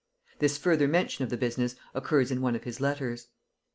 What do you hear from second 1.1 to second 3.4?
of the business occurs in one of his letters.